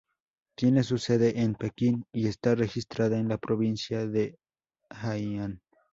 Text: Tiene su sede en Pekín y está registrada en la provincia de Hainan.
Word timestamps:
Tiene 0.55 0.81
su 0.81 0.97
sede 0.97 1.41
en 1.41 1.53
Pekín 1.53 2.07
y 2.11 2.25
está 2.27 2.55
registrada 2.55 3.19
en 3.19 3.27
la 3.27 3.37
provincia 3.37 4.07
de 4.07 4.39
Hainan. 4.89 5.61